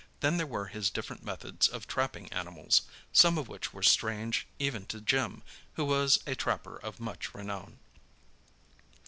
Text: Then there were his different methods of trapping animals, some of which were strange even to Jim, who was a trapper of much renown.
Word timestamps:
Then 0.21 0.37
there 0.37 0.47
were 0.47 0.65
his 0.65 0.89
different 0.89 1.23
methods 1.23 1.67
of 1.67 1.85
trapping 1.85 2.33
animals, 2.33 2.81
some 3.13 3.37
of 3.37 3.47
which 3.47 3.71
were 3.71 3.83
strange 3.83 4.47
even 4.57 4.87
to 4.87 4.99
Jim, 4.99 5.43
who 5.75 5.85
was 5.85 6.17
a 6.25 6.33
trapper 6.33 6.77
of 6.77 6.99
much 6.99 7.35
renown. 7.35 7.77